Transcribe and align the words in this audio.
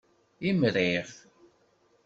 Imriɣ. 0.49 1.07